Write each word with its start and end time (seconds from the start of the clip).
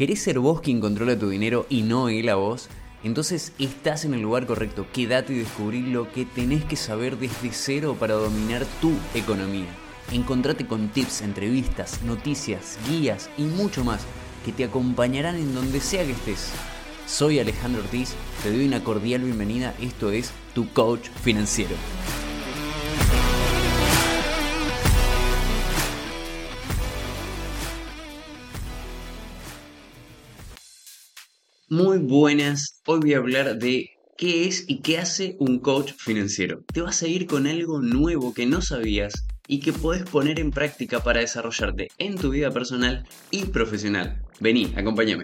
¿Querés 0.00 0.22
ser 0.22 0.38
vos 0.38 0.62
quien 0.62 0.80
controla 0.80 1.18
tu 1.18 1.28
dinero 1.28 1.66
y 1.68 1.82
no 1.82 2.08
él 2.08 2.30
a 2.30 2.34
vos? 2.34 2.70
Entonces 3.04 3.52
estás 3.58 4.06
en 4.06 4.14
el 4.14 4.22
lugar 4.22 4.46
correcto. 4.46 4.86
Quédate 4.94 5.34
y 5.34 5.40
descubrí 5.40 5.82
lo 5.82 6.10
que 6.10 6.24
tenés 6.24 6.64
que 6.64 6.76
saber 6.76 7.18
desde 7.18 7.52
cero 7.52 7.94
para 8.00 8.14
dominar 8.14 8.64
tu 8.80 8.94
economía. 9.14 9.68
Encontrate 10.10 10.66
con 10.66 10.88
tips, 10.88 11.20
entrevistas, 11.20 12.00
noticias, 12.02 12.78
guías 12.88 13.28
y 13.36 13.42
mucho 13.42 13.84
más 13.84 14.06
que 14.42 14.52
te 14.52 14.64
acompañarán 14.64 15.36
en 15.36 15.54
donde 15.54 15.80
sea 15.80 16.06
que 16.06 16.12
estés. 16.12 16.50
Soy 17.06 17.38
Alejandro 17.38 17.82
Ortiz, 17.82 18.14
te 18.42 18.50
doy 18.50 18.66
una 18.66 18.82
cordial 18.82 19.20
bienvenida. 19.20 19.74
Esto 19.82 20.12
es 20.12 20.32
Tu 20.54 20.66
Coach 20.72 21.10
Financiero. 21.22 21.76
Muy 31.72 31.98
buenas, 31.98 32.82
hoy 32.84 32.98
voy 32.98 33.14
a 33.14 33.18
hablar 33.18 33.56
de 33.56 33.90
qué 34.16 34.48
es 34.48 34.64
y 34.66 34.80
qué 34.80 34.98
hace 34.98 35.36
un 35.38 35.60
coach 35.60 35.92
financiero. 35.92 36.64
Te 36.74 36.80
vas 36.80 37.00
a 37.04 37.06
ir 37.06 37.28
con 37.28 37.46
algo 37.46 37.80
nuevo 37.80 38.34
que 38.34 38.44
no 38.44 38.60
sabías 38.60 39.12
y 39.46 39.60
que 39.60 39.72
puedes 39.72 40.02
poner 40.02 40.40
en 40.40 40.50
práctica 40.50 41.00
para 41.04 41.20
desarrollarte 41.20 41.86
en 41.98 42.16
tu 42.16 42.30
vida 42.30 42.50
personal 42.50 43.06
y 43.30 43.44
profesional. 43.44 44.20
Vení, 44.40 44.72
acompáñame. 44.76 45.22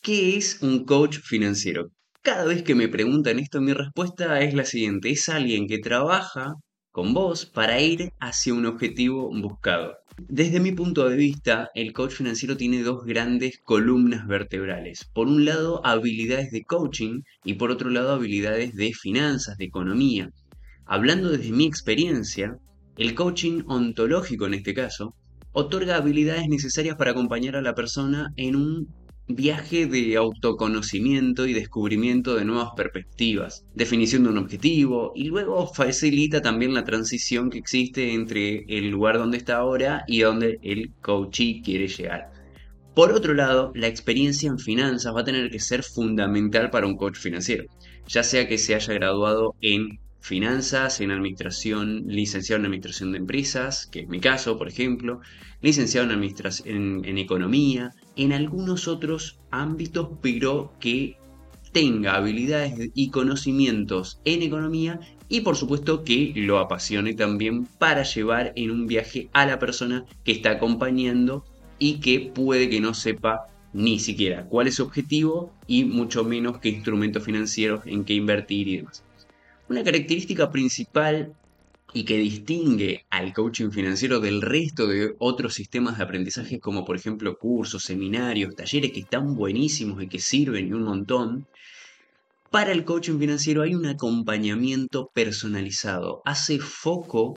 ¿Qué 0.00 0.36
es 0.36 0.62
un 0.62 0.84
coach 0.84 1.18
financiero? 1.18 1.90
Cada 2.22 2.44
vez 2.44 2.62
que 2.62 2.76
me 2.76 2.86
preguntan 2.86 3.40
esto, 3.40 3.60
mi 3.60 3.72
respuesta 3.72 4.40
es 4.40 4.54
la 4.54 4.64
siguiente. 4.64 5.10
Es 5.10 5.28
alguien 5.28 5.66
que 5.66 5.80
trabaja 5.80 6.54
con 6.96 7.12
vos 7.12 7.44
para 7.44 7.78
ir 7.82 8.10
hacia 8.20 8.54
un 8.54 8.64
objetivo 8.64 9.30
buscado. 9.30 9.98
Desde 10.16 10.60
mi 10.60 10.72
punto 10.72 11.06
de 11.06 11.16
vista, 11.16 11.68
el 11.74 11.92
coach 11.92 12.12
financiero 12.12 12.56
tiene 12.56 12.82
dos 12.82 13.04
grandes 13.04 13.60
columnas 13.62 14.26
vertebrales. 14.26 15.04
Por 15.04 15.26
un 15.26 15.44
lado, 15.44 15.84
habilidades 15.84 16.50
de 16.52 16.64
coaching 16.64 17.20
y 17.44 17.52
por 17.52 17.70
otro 17.70 17.90
lado, 17.90 18.12
habilidades 18.12 18.74
de 18.74 18.94
finanzas, 18.94 19.58
de 19.58 19.66
economía. 19.66 20.30
Hablando 20.86 21.28
desde 21.28 21.52
mi 21.52 21.66
experiencia, 21.66 22.56
el 22.96 23.14
coaching 23.14 23.64
ontológico 23.66 24.46
en 24.46 24.54
este 24.54 24.72
caso, 24.72 25.14
otorga 25.52 25.96
habilidades 25.96 26.48
necesarias 26.48 26.96
para 26.96 27.10
acompañar 27.10 27.56
a 27.56 27.60
la 27.60 27.74
persona 27.74 28.32
en 28.38 28.56
un 28.56 28.88
viaje 29.28 29.86
de 29.86 30.16
autoconocimiento 30.16 31.46
y 31.46 31.52
descubrimiento 31.52 32.34
de 32.36 32.44
nuevas 32.44 32.70
perspectivas, 32.76 33.64
definición 33.74 34.24
de 34.24 34.30
un 34.30 34.38
objetivo 34.38 35.12
y 35.16 35.24
luego 35.24 35.66
facilita 35.66 36.40
también 36.42 36.74
la 36.74 36.84
transición 36.84 37.50
que 37.50 37.58
existe 37.58 38.14
entre 38.14 38.64
el 38.68 38.90
lugar 38.90 39.18
donde 39.18 39.38
está 39.38 39.56
ahora 39.56 40.04
y 40.06 40.20
donde 40.20 40.58
el 40.62 40.92
coachee 41.00 41.62
quiere 41.62 41.88
llegar. 41.88 42.30
Por 42.94 43.12
otro 43.12 43.34
lado, 43.34 43.72
la 43.74 43.88
experiencia 43.88 44.48
en 44.48 44.58
finanzas 44.58 45.14
va 45.14 45.20
a 45.20 45.24
tener 45.24 45.50
que 45.50 45.60
ser 45.60 45.82
fundamental 45.82 46.70
para 46.70 46.86
un 46.86 46.96
coach 46.96 47.18
financiero, 47.18 47.64
ya 48.06 48.22
sea 48.22 48.48
que 48.48 48.58
se 48.58 48.74
haya 48.74 48.94
graduado 48.94 49.54
en 49.60 49.98
finanzas, 50.26 51.00
en 51.00 51.12
administración, 51.12 52.02
licenciado 52.08 52.58
en 52.58 52.66
administración 52.66 53.12
de 53.12 53.18
empresas, 53.18 53.86
que 53.86 54.00
es 54.00 54.08
mi 54.08 54.18
caso, 54.18 54.58
por 54.58 54.66
ejemplo, 54.66 55.20
licenciado 55.62 56.04
en, 56.06 56.12
administración, 56.12 57.04
en, 57.04 57.18
economía, 57.18 57.94
en 58.16 58.32
algunos 58.32 58.88
otros 58.88 59.38
ámbitos, 59.52 60.08
pero 60.20 60.72
que 60.80 61.16
tenga 61.70 62.16
habilidades 62.16 62.90
y 62.92 63.10
conocimientos 63.10 64.20
en 64.24 64.42
economía 64.42 64.98
y 65.28 65.42
por 65.42 65.56
supuesto 65.56 66.02
que 66.02 66.32
lo 66.34 66.58
apasione 66.58 67.14
también 67.14 67.66
para 67.78 68.02
llevar 68.02 68.52
en 68.56 68.72
un 68.72 68.88
viaje 68.88 69.28
a 69.32 69.46
la 69.46 69.60
persona 69.60 70.06
que 70.24 70.32
está 70.32 70.52
acompañando 70.52 71.44
y 71.78 72.00
que 72.00 72.32
puede 72.34 72.68
que 72.68 72.80
no 72.80 72.94
sepa 72.94 73.46
ni 73.72 74.00
siquiera 74.00 74.46
cuál 74.46 74.66
es 74.66 74.76
su 74.76 74.82
objetivo 74.82 75.52
y 75.68 75.84
mucho 75.84 76.24
menos 76.24 76.58
qué 76.58 76.70
instrumentos 76.70 77.22
financieros 77.22 77.82
en 77.86 78.04
qué 78.04 78.14
invertir 78.14 78.66
y 78.68 78.78
demás. 78.78 79.05
Una 79.68 79.82
característica 79.82 80.50
principal 80.50 81.34
y 81.92 82.04
que 82.04 82.18
distingue 82.18 83.04
al 83.10 83.32
coaching 83.32 83.70
financiero 83.70 84.20
del 84.20 84.42
resto 84.42 84.86
de 84.86 85.14
otros 85.18 85.54
sistemas 85.54 85.98
de 85.98 86.04
aprendizaje 86.04 86.60
como 86.60 86.84
por 86.84 86.96
ejemplo 86.96 87.38
cursos, 87.38 87.84
seminarios, 87.84 88.54
talleres 88.54 88.92
que 88.92 89.00
están 89.00 89.34
buenísimos 89.34 90.02
y 90.02 90.08
que 90.08 90.18
sirven 90.18 90.72
un 90.74 90.82
montón, 90.82 91.46
para 92.50 92.72
el 92.72 92.84
coaching 92.84 93.18
financiero 93.18 93.62
hay 93.62 93.74
un 93.74 93.86
acompañamiento 93.86 95.10
personalizado, 95.12 96.22
hace 96.24 96.58
foco 96.60 97.34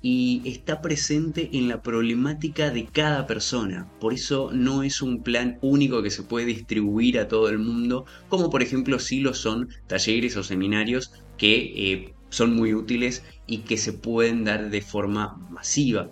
y 0.00 0.40
está 0.44 0.80
presente 0.80 1.50
en 1.52 1.68
la 1.68 1.82
problemática 1.82 2.70
de 2.70 2.86
cada 2.86 3.26
persona. 3.26 3.90
Por 4.00 4.14
eso 4.14 4.50
no 4.52 4.82
es 4.82 5.02
un 5.02 5.22
plan 5.22 5.58
único 5.62 6.02
que 6.02 6.10
se 6.10 6.22
puede 6.22 6.46
distribuir 6.46 7.18
a 7.18 7.28
todo 7.28 7.48
el 7.48 7.58
mundo, 7.58 8.06
como 8.28 8.50
por 8.50 8.62
ejemplo 8.62 8.98
si 8.98 9.20
lo 9.20 9.34
son 9.34 9.68
talleres 9.88 10.36
o 10.36 10.44
seminarios 10.44 11.12
que 11.38 11.72
eh, 11.76 12.14
son 12.30 12.56
muy 12.56 12.74
útiles 12.74 13.22
y 13.46 13.58
que 13.58 13.76
se 13.76 13.92
pueden 13.92 14.44
dar 14.44 14.70
de 14.70 14.80
forma 14.80 15.36
masiva. 15.50 16.10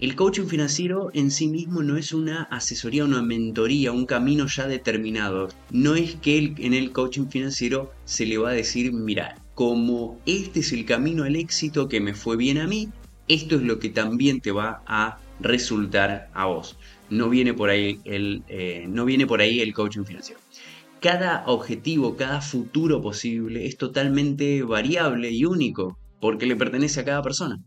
El 0.00 0.16
coaching 0.16 0.46
financiero 0.46 1.10
en 1.14 1.30
sí 1.30 1.46
mismo 1.46 1.82
no 1.82 1.96
es 1.96 2.12
una 2.12 2.42
asesoría, 2.42 3.04
una 3.04 3.22
mentoría, 3.22 3.92
un 3.92 4.06
camino 4.06 4.46
ya 4.46 4.66
determinado. 4.66 5.48
No 5.70 5.94
es 5.94 6.16
que 6.16 6.52
en 6.58 6.74
el 6.74 6.90
coaching 6.90 7.28
financiero 7.28 7.92
se 8.04 8.26
le 8.26 8.36
va 8.36 8.50
a 8.50 8.54
decir, 8.54 8.92
mira, 8.92 9.38
como 9.54 10.18
este 10.26 10.60
es 10.60 10.72
el 10.72 10.84
camino 10.84 11.22
al 11.22 11.36
éxito 11.36 11.88
que 11.88 12.00
me 12.00 12.14
fue 12.14 12.36
bien 12.36 12.58
a 12.58 12.66
mí, 12.66 12.88
esto 13.28 13.54
es 13.54 13.62
lo 13.62 13.78
que 13.78 13.88
también 13.88 14.40
te 14.40 14.50
va 14.50 14.82
a 14.86 15.18
resultar 15.40 16.28
a 16.34 16.46
vos. 16.46 16.76
No 17.08 17.28
viene 17.28 17.54
por 17.54 17.70
ahí 17.70 18.00
el, 18.04 18.42
eh, 18.48 18.86
no 18.88 19.04
viene 19.04 19.26
por 19.26 19.40
ahí 19.40 19.60
el 19.60 19.72
coaching 19.72 20.04
financiero. 20.04 20.43
Cada 21.04 21.44
objetivo, 21.48 22.16
cada 22.16 22.40
futuro 22.40 23.02
posible 23.02 23.66
es 23.66 23.76
totalmente 23.76 24.62
variable 24.62 25.30
y 25.30 25.44
único 25.44 25.98
porque 26.18 26.46
le 26.46 26.56
pertenece 26.56 27.00
a 27.00 27.04
cada 27.04 27.20
persona. 27.20 27.62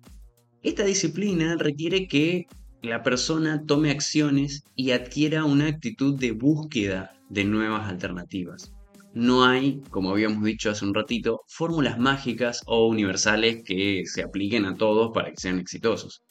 Esta 0.63 0.83
disciplina 0.83 1.55
requiere 1.55 2.07
que 2.07 2.47
la 2.81 3.03
persona 3.03 3.61
tome 3.67 3.91
acciones 3.91 4.63
y 4.75 4.89
adquiera 4.89 5.45
una 5.45 5.67
actitud 5.67 6.17
de 6.19 6.31
búsqueda 6.31 7.11
de 7.29 7.45
nuevas 7.45 7.87
alternativas. 7.87 8.73
No 9.13 9.45
hay, 9.45 9.83
como 9.91 10.09
habíamos 10.09 10.43
dicho 10.43 10.71
hace 10.71 10.85
un 10.85 10.95
ratito, 10.95 11.41
fórmulas 11.47 11.99
mágicas 11.99 12.63
o 12.65 12.87
universales 12.87 13.61
que 13.63 14.01
se 14.07 14.23
apliquen 14.23 14.65
a 14.65 14.73
todos 14.77 15.11
para 15.13 15.29
que 15.29 15.37
sean 15.37 15.59
exitosos. 15.59 16.23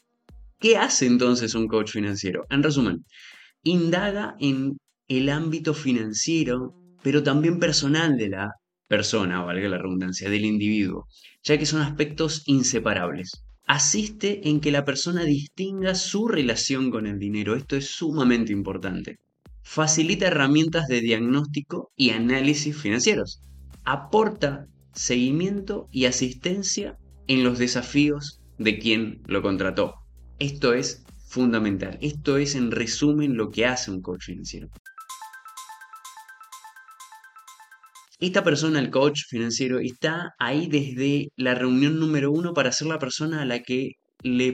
¿Qué 0.58 0.76
hace 0.76 1.06
entonces 1.06 1.54
un 1.54 1.68
coach 1.68 1.92
financiero? 1.92 2.46
En 2.50 2.64
resumen, 2.64 3.04
indaga 3.62 4.34
en 4.40 4.76
el 5.06 5.28
ámbito 5.28 5.72
financiero 5.72 6.74
pero 7.06 7.22
también 7.22 7.60
personal 7.60 8.16
de 8.16 8.30
la 8.30 8.54
persona, 8.88 9.40
valga 9.44 9.68
la 9.68 9.78
redundancia, 9.78 10.28
del 10.28 10.44
individuo, 10.44 11.06
ya 11.44 11.56
que 11.56 11.64
son 11.64 11.80
aspectos 11.80 12.42
inseparables. 12.46 13.44
Asiste 13.64 14.48
en 14.48 14.58
que 14.58 14.72
la 14.72 14.84
persona 14.84 15.22
distinga 15.22 15.94
su 15.94 16.26
relación 16.26 16.90
con 16.90 17.06
el 17.06 17.20
dinero, 17.20 17.54
esto 17.54 17.76
es 17.76 17.86
sumamente 17.90 18.52
importante. 18.52 19.20
Facilita 19.62 20.26
herramientas 20.26 20.88
de 20.88 21.00
diagnóstico 21.00 21.92
y 21.94 22.10
análisis 22.10 22.76
financieros. 22.76 23.40
Aporta 23.84 24.66
seguimiento 24.92 25.86
y 25.92 26.06
asistencia 26.06 26.98
en 27.28 27.44
los 27.44 27.60
desafíos 27.60 28.40
de 28.58 28.80
quien 28.80 29.22
lo 29.28 29.42
contrató. 29.42 29.94
Esto 30.40 30.74
es 30.74 31.04
fundamental. 31.24 31.98
Esto 32.00 32.36
es 32.36 32.56
en 32.56 32.72
resumen 32.72 33.36
lo 33.36 33.50
que 33.50 33.64
hace 33.64 33.92
un 33.92 34.02
coach 34.02 34.24
financiero. 34.24 34.70
Esta 38.18 38.42
persona, 38.42 38.78
el 38.80 38.90
coach 38.90 39.22
financiero, 39.28 39.78
está 39.78 40.34
ahí 40.38 40.68
desde 40.68 41.28
la 41.36 41.54
reunión 41.54 41.98
número 42.00 42.30
uno 42.32 42.54
para 42.54 42.72
ser 42.72 42.88
la 42.88 42.98
persona 42.98 43.42
a 43.42 43.44
la 43.44 43.60
que 43.62 43.92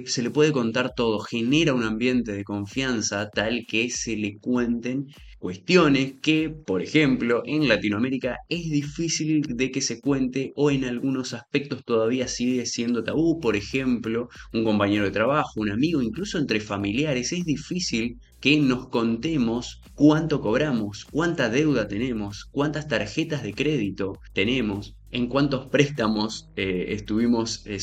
se 0.07 0.23
le 0.23 0.31
puede 0.31 0.53
contar 0.53 0.93
todo, 0.95 1.21
genera 1.21 1.73
un 1.73 1.85
ambiente 1.85 2.33
de 2.33 2.45
confianza 2.45 3.29
tal 3.31 3.65
que 3.69 3.89
se 3.91 4.17
le 4.17 4.39
cuenten 4.41 5.07
cuestiones 5.43 6.15
que, 6.23 6.51
por 6.51 6.83
ejemplo, 6.83 7.43
en 7.45 7.67
Latinoamérica 7.67 8.39
es 8.49 8.71
difícil 8.71 9.43
de 9.43 9.73
que 9.73 9.81
se 9.81 10.01
cuente 10.01 10.53
o 10.55 10.71
en 10.71 10.85
algunos 10.85 11.35
aspectos 11.35 11.85
todavía 11.85 12.29
sigue 12.29 12.65
siendo 12.65 13.03
tabú, 13.03 13.41
por 13.41 13.57
ejemplo, 13.57 14.29
un 14.53 14.63
compañero 14.63 15.03
de 15.03 15.11
trabajo, 15.11 15.61
un 15.61 15.73
amigo, 15.73 16.01
incluso 16.01 16.39
entre 16.39 16.61
familiares, 16.61 17.33
es 17.33 17.45
difícil 17.45 18.21
que 18.41 18.57
nos 18.61 18.87
contemos 18.89 19.81
cuánto 19.97 20.41
cobramos, 20.41 21.07
cuánta 21.11 21.49
deuda 21.49 21.89
tenemos, 21.89 22.45
cuántas 22.53 22.87
tarjetas 22.87 23.43
de 23.43 23.53
crédito 23.53 24.21
tenemos, 24.33 24.95
en 25.13 25.27
cuántos 25.29 25.67
préstamos 25.67 26.49
eh, 26.57 26.87
estuvimos 26.89 27.65
eh, 27.67 27.79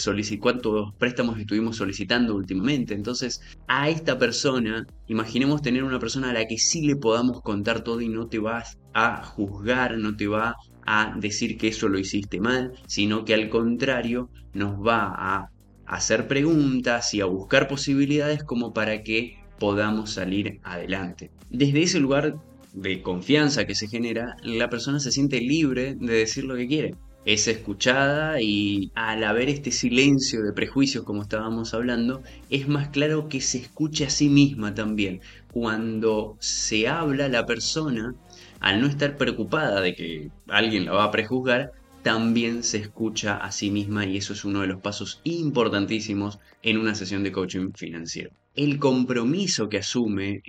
préstamos 0.98 1.40
estuvimos 1.40 1.78
solicitando 1.78 2.36
últimamente. 2.36 2.96
Entonces, 2.96 3.42
a 3.68 3.88
esta 3.90 4.18
persona, 4.18 4.88
imaginemos 5.08 5.62
tener 5.62 5.84
una 5.84 6.00
persona 6.00 6.32
a 6.32 6.34
la 6.34 6.48
que 6.48 6.58
sí 6.58 6.86
le 6.86 6.96
podamos 6.96 7.42
contar 7.42 7.84
todo 7.84 8.02
y 8.02 8.10
no 8.10 8.28
te 8.28 8.40
vas 8.40 8.80
a 8.94 9.24
juzgar, 9.24 9.98
no 9.98 10.18
te 10.18 10.28
va 10.28 10.56
a 10.88 11.16
decir 11.20 11.58
que 11.58 11.68
eso 11.68 11.88
lo 11.88 12.00
hiciste 12.00 12.42
mal, 12.42 12.74
sino 12.88 13.24
que 13.26 13.36
al 13.36 13.50
contrario 13.50 14.30
nos 14.54 14.80
va 14.80 15.14
a 15.16 15.52
hacer 15.86 16.28
preguntas 16.28 17.14
y 17.14 17.22
a 17.22 17.26
buscar 17.26 17.68
posibilidades 17.68 18.44
como 18.44 18.74
para 18.74 19.04
que 19.04 19.38
podamos 19.60 20.12
salir 20.12 20.60
adelante. 20.64 21.30
Desde 21.52 21.84
ese 21.84 22.00
lugar 22.00 22.36
de 22.74 23.04
confianza 23.04 23.66
que 23.66 23.76
se 23.76 23.88
genera, 23.88 24.36
la 24.44 24.70
persona 24.70 25.00
se 25.00 25.12
siente 25.12 25.42
libre 25.42 25.96
de 26.00 26.14
decir 26.14 26.46
lo 26.46 26.56
que 26.56 26.68
quiere. 26.68 26.96
Es 27.26 27.48
escuchada 27.48 28.42
y 28.42 28.92
al 28.96 29.24
haber 29.24 29.50
este 29.50 29.72
silencio 29.72 30.42
de 30.42 30.54
prejuicios 30.54 31.04
como 31.04 31.22
estábamos 31.22 31.74
hablando, 31.74 32.24
es 32.50 32.68
más 32.68 32.90
claro 32.90 33.28
que 33.30 33.42
se 33.42 33.60
escuche 33.60 34.06
a 34.06 34.10
sí 34.10 34.30
misma 34.30 34.74
también. 34.74 35.22
Cuando 35.52 36.38
se 36.40 36.88
habla, 36.88 37.28
la 37.28 37.46
persona, 37.46 38.16
al 38.60 38.82
no 38.82 38.88
estar 38.88 39.18
preocupada 39.18 39.82
de 39.82 39.96
que 39.96 40.32
alguien 40.48 40.86
la 40.86 40.94
va 40.94 41.04
a 41.06 41.12
prejuzgar, 41.12 41.74
también 42.04 42.64
se 42.64 42.78
escucha 42.78 43.38
a 43.38 43.52
sí 43.52 43.70
misma 43.72 44.06
y 44.06 44.18
eso 44.18 44.34
es 44.34 44.46
uno 44.46 44.62
de 44.62 44.68
los 44.68 44.82
pasos 44.82 45.20
importantísimos 45.24 46.40
en 46.64 46.78
una 46.78 46.96
sesión 46.96 47.24
de 47.24 47.32
coaching 47.32 47.72
financiero. 47.74 48.32
El 48.60 48.78
compromiso 48.78 49.70
que 49.70 49.78
asume 49.78 50.42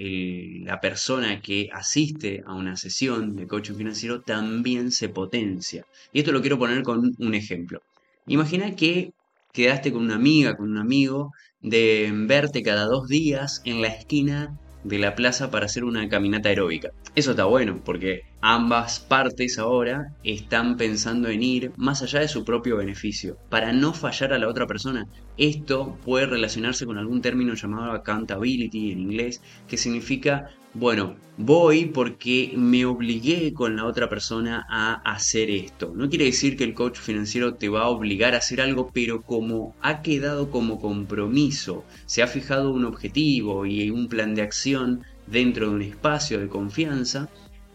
la 0.65 0.81
persona 0.81 1.41
que 1.41 1.69
asiste 1.73 2.43
a 2.45 2.55
una 2.55 2.75
sesión 2.77 3.37
de 3.37 3.47
coaching 3.47 3.77
financiero 3.77 4.21
también 4.23 4.91
se 4.91 5.09
potencia. 5.09 5.87
Y 6.13 6.19
esto 6.19 6.33
lo 6.33 6.41
quiero 6.41 6.59
poner 6.59 6.83
con 6.83 7.15
un 7.17 7.35
ejemplo. 7.35 7.83
Imagina 8.27 8.75
que 8.75 9.13
quedaste 9.53 9.93
con 9.93 10.03
una 10.03 10.17
amiga, 10.17 10.57
con 10.57 10.73
un 10.73 10.79
amigo, 10.79 11.31
de 11.61 12.11
verte 12.13 12.65
cada 12.65 12.87
dos 12.87 13.07
días 13.07 13.63
en 13.65 13.81
la 13.81 13.87
esquina 13.87 14.59
de 14.83 14.99
la 14.99 15.15
plaza 15.15 15.53
para 15.53 15.67
hacer 15.67 15.85
una 15.85 16.09
caminata 16.09 16.49
aeróbica. 16.49 16.91
Eso 17.15 17.31
está 17.31 17.45
bueno 17.45 17.81
porque 17.85 18.23
ambas 18.41 19.01
partes 19.01 19.59
ahora 19.59 20.15
están 20.25 20.77
pensando 20.77 21.29
en 21.29 21.43
ir 21.43 21.73
más 21.77 22.03
allá 22.03 22.21
de 22.21 22.29
su 22.29 22.45
propio 22.45 22.77
beneficio, 22.77 23.37
para 23.49 23.73
no 23.73 23.93
fallar 23.93 24.33
a 24.33 24.39
la 24.39 24.49
otra 24.49 24.67
persona. 24.67 25.07
Esto 25.37 25.99
puede 26.05 26.27
relacionarse 26.27 26.87
con 26.87 26.99
algún 26.99 27.23
término 27.23 27.55
llamado 27.55 27.93
accountability 27.93 28.93
en 28.93 29.01
inglés, 29.01 29.43
que 29.69 29.77
significa, 29.77 30.51
bueno, 30.75 31.17
voy 31.37 31.87
porque 31.87 32.53
me 32.57 32.85
obligué 32.85 33.53
con 33.53 33.77
la 33.77 33.87
otra 33.87 34.09
persona 34.09 34.67
a 34.69 34.95
hacer 35.11 35.51
esto. 35.51 35.93
No 35.95 36.09
quiere 36.09 36.27
decir 36.27 36.57
que 36.57 36.65
el 36.65 36.75
coach 36.75 36.99
financiero 36.99 37.55
te 37.55 37.69
va 37.69 37.83
a 37.83 37.89
obligar 37.89 38.35
a 38.35 38.39
hacer 38.39 38.61
algo, 38.61 38.91
pero 38.93 39.23
como 39.23 39.75
ha 39.81 40.03
quedado 40.03 40.51
como 40.51 40.81
compromiso, 40.81 41.85
se 42.07 42.23
ha 42.23 42.27
fijado 42.27 42.73
un 42.73 42.85
objetivo 42.85 43.67
y 43.67 43.91
un 43.91 44.09
plan 44.09 44.35
de 44.35 44.43
acción 44.43 45.03
dentro 45.27 45.69
de 45.69 45.75
un 45.77 45.83
espacio 45.83 46.41
de 46.41 46.49
confianza, 46.49 47.29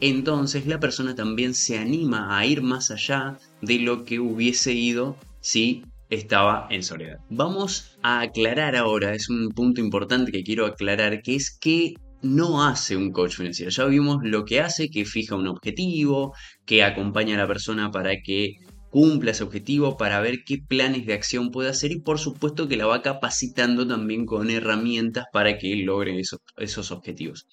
entonces 0.09 0.65
la 0.67 0.79
persona 0.79 1.15
también 1.15 1.53
se 1.53 1.77
anima 1.77 2.37
a 2.37 2.45
ir 2.45 2.61
más 2.61 2.91
allá 2.91 3.37
de 3.61 3.79
lo 3.79 4.05
que 4.05 4.19
hubiese 4.19 4.73
ido 4.73 5.17
si 5.39 5.83
estaba 6.09 6.67
en 6.69 6.83
soledad. 6.83 7.19
Vamos 7.29 7.97
a 8.01 8.21
aclarar 8.21 8.75
ahora, 8.75 9.13
es 9.13 9.29
un 9.29 9.49
punto 9.49 9.81
importante 9.81 10.31
que 10.31 10.43
quiero 10.43 10.65
aclarar, 10.65 11.21
que 11.21 11.35
es 11.35 11.57
que 11.57 11.93
no 12.21 12.63
hace 12.63 12.97
un 12.97 13.11
coach 13.11 13.35
financiero. 13.35 13.69
Ya 13.71 13.85
vimos 13.85 14.17
lo 14.23 14.45
que 14.45 14.61
hace, 14.61 14.89
que 14.89 15.05
fija 15.05 15.35
un 15.35 15.47
objetivo, 15.47 16.33
que 16.65 16.83
acompaña 16.83 17.35
a 17.35 17.39
la 17.39 17.47
persona 17.47 17.91
para 17.91 18.21
que 18.21 18.57
cumpla 18.89 19.31
ese 19.31 19.43
objetivo, 19.43 19.97
para 19.97 20.21
ver 20.21 20.43
qué 20.45 20.57
planes 20.57 21.05
de 21.05 21.13
acción 21.13 21.51
puede 21.51 21.69
hacer 21.69 21.91
y 21.91 21.99
por 21.99 22.17
supuesto 22.17 22.67
que 22.67 22.77
la 22.77 22.85
va 22.85 23.01
capacitando 23.01 23.85
también 23.85 24.25
con 24.25 24.49
herramientas 24.49 25.25
para 25.33 25.57
que 25.57 25.75
logre 25.75 26.17
esos, 26.19 26.39
esos 26.57 26.91
objetivos. 26.91 27.45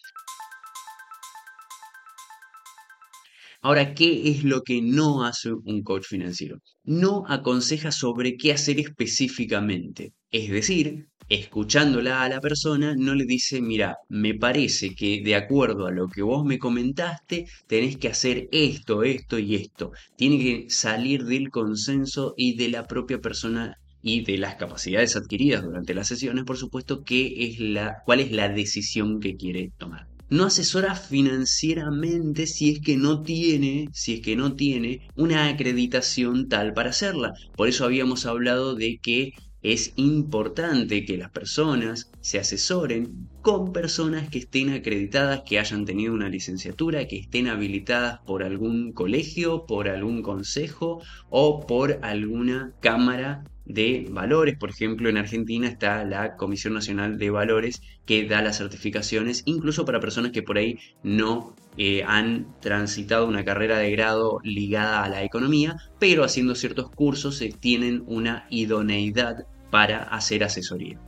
Ahora, 3.65 3.95
¿qué 3.95 4.29
es 4.29 4.43
lo 4.43 4.63
que 4.63 4.83
no 4.83 5.25
hace 5.25 5.53
un 5.53 5.83
coach 5.85 6.07
financiero? 6.07 6.59
No 6.83 7.25
aconseja 7.29 7.93
sobre 7.93 8.37
qué 8.37 8.53
hacer 8.53 8.81
específicamente. 8.81 10.15
Es 10.33 10.51
decir, 10.51 11.07
escuchándola 11.29 12.23
a 12.23 12.29
la 12.29 12.41
persona, 12.41 12.97
no 12.97 13.15
le 13.15 13.25
dice, 13.25 13.63
mira, 13.63 13.99
me 14.09 14.35
parece 14.35 14.97
que 14.97 15.23
de 15.23 15.37
acuerdo 15.37 15.87
a 15.87 15.93
lo 15.93 16.09
que 16.09 16.23
vos 16.23 16.45
me 16.45 16.59
comentaste, 16.59 17.47
tenés 17.69 17.97
que 17.99 18.09
hacer 18.09 18.49
esto, 18.51 19.05
esto 19.05 19.39
y 19.39 19.55
esto. 19.55 19.93
Tiene 20.17 20.39
que 20.39 20.67
salir 20.69 21.25
del 21.25 21.51
consenso 21.51 22.35
y 22.37 22.57
de 22.57 22.69
la 22.69 22.89
propia 22.89 23.21
persona 23.21 23.77
y 24.03 24.25
de 24.25 24.39
las 24.39 24.57
capacidades 24.57 25.15
adquiridas 25.15 25.63
durante 25.63 25.95
las 25.95 26.09
sesiones, 26.09 26.43
por 26.43 26.57
supuesto, 26.57 27.05
es 27.09 27.61
la, 27.61 28.03
cuál 28.05 28.19
es 28.19 28.33
la 28.33 28.49
decisión 28.49 29.21
que 29.21 29.37
quiere 29.37 29.71
tomar 29.79 30.12
no 30.33 30.45
asesora 30.47 30.95
financieramente 30.95 32.47
si 32.47 32.71
es 32.71 32.81
que 32.81 32.97
no 32.97 33.23
tiene, 33.23 33.91
si 33.93 34.15
es 34.15 34.21
que 34.23 34.35
no 34.35 34.55
tiene 34.55 35.13
una 35.15 35.49
acreditación 35.49 36.49
tal 36.49 36.73
para 36.73 36.89
hacerla. 36.89 37.35
Por 37.55 37.69
eso 37.69 37.85
habíamos 37.85 38.25
hablado 38.25 38.75
de 38.75 38.99
que 39.03 39.33
es 39.61 39.93
importante 39.97 41.05
que 41.05 41.19
las 41.19 41.31
personas 41.31 42.11
se 42.21 42.39
asesoren 42.39 43.29
con 43.43 43.73
personas 43.75 44.31
que 44.31 44.39
estén 44.39 44.71
acreditadas, 44.71 45.43
que 45.47 45.59
hayan 45.59 45.85
tenido 45.85 46.15
una 46.15 46.31
licenciatura, 46.31 47.07
que 47.07 47.19
estén 47.19 47.49
habilitadas 47.49 48.21
por 48.25 48.43
algún 48.43 48.93
colegio, 48.93 49.67
por 49.67 49.87
algún 49.87 50.23
consejo 50.23 51.03
o 51.29 51.67
por 51.67 51.99
alguna 52.03 52.73
cámara 52.81 53.45
de 53.65 54.07
valores. 54.11 54.57
Por 54.59 54.71
ejemplo, 54.71 55.09
en 55.09 55.17
Argentina 55.17 55.69
está 55.69 56.05
la 56.05 56.37
Comisión 56.37 56.75
Nacional 56.75 57.19
de 57.19 57.31
Valores 57.31 57.83
que 58.07 58.27
da 58.27 58.43
las 58.43 58.59
certificaciones, 58.59 59.43
incluso 59.47 59.85
para 59.85 60.01
personas 60.01 60.33
que 60.33 60.43
por 60.43 60.59
ahí 60.59 60.79
no 61.03 61.55
eh, 61.77 62.03
han 62.07 62.55
transitado 62.61 63.27
una 63.27 63.45
carrera 63.45 63.79
de 63.79 63.91
grado 63.91 64.41
ligada 64.43 65.05
a 65.05 65.09
la 65.09 65.23
economía, 65.23 65.77
pero 65.99 66.25
haciendo 66.25 66.55
ciertos 66.55 66.91
cursos 66.91 67.37
se 67.37 67.51
tienen 67.51 68.03
una 68.07 68.47
idoneidad 68.51 69.47
para 69.71 70.03
hacer 70.03 70.45
asesoría 70.45 70.99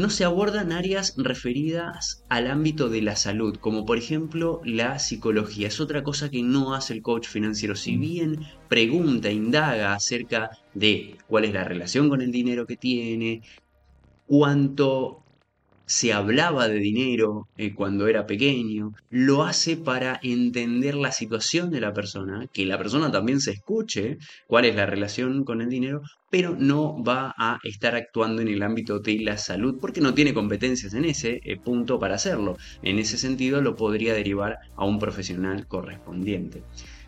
no 0.00 0.10
se 0.10 0.24
abordan 0.24 0.72
áreas 0.72 1.14
referidas 1.16 2.24
al 2.28 2.46
ámbito 2.46 2.88
de 2.88 3.02
la 3.02 3.16
salud, 3.16 3.56
como 3.56 3.84
por 3.84 3.98
ejemplo 3.98 4.60
la 4.64 4.98
psicología. 4.98 5.68
Es 5.68 5.80
otra 5.80 6.02
cosa 6.02 6.30
que 6.30 6.42
no 6.42 6.74
hace 6.74 6.94
el 6.94 7.02
coach 7.02 7.28
financiero. 7.28 7.76
Si 7.76 7.96
mm. 7.96 8.00
bien 8.00 8.40
pregunta, 8.68 9.30
indaga 9.30 9.94
acerca 9.94 10.50
de 10.74 11.18
cuál 11.26 11.44
es 11.44 11.52
la 11.52 11.64
relación 11.64 12.08
con 12.08 12.22
el 12.22 12.32
dinero 12.32 12.66
que 12.66 12.76
tiene, 12.76 13.42
cuánto 14.26 15.22
se 15.90 16.12
hablaba 16.12 16.68
de 16.68 16.78
dinero 16.78 17.48
eh, 17.56 17.74
cuando 17.74 18.06
era 18.06 18.24
pequeño, 18.24 18.92
lo 19.10 19.42
hace 19.42 19.76
para 19.76 20.20
entender 20.22 20.94
la 20.94 21.10
situación 21.10 21.72
de 21.72 21.80
la 21.80 21.92
persona, 21.92 22.46
que 22.52 22.64
la 22.64 22.78
persona 22.78 23.10
también 23.10 23.40
se 23.40 23.50
escuche 23.50 24.18
cuál 24.46 24.66
es 24.66 24.76
la 24.76 24.86
relación 24.86 25.42
con 25.42 25.60
el 25.60 25.68
dinero, 25.68 26.02
pero 26.30 26.54
no 26.56 27.02
va 27.02 27.34
a 27.36 27.58
estar 27.64 27.96
actuando 27.96 28.40
en 28.40 28.46
el 28.46 28.62
ámbito 28.62 29.00
de 29.00 29.18
la 29.18 29.36
salud 29.36 29.78
porque 29.80 30.00
no 30.00 30.14
tiene 30.14 30.32
competencias 30.32 30.94
en 30.94 31.06
ese 31.06 31.40
eh, 31.42 31.56
punto 31.56 31.98
para 31.98 32.14
hacerlo. 32.14 32.56
En 32.84 33.00
ese 33.00 33.18
sentido 33.18 33.60
lo 33.60 33.74
podría 33.74 34.14
derivar 34.14 34.58
a 34.76 34.84
un 34.84 35.00
profesional 35.00 35.66
correspondiente 35.66 36.62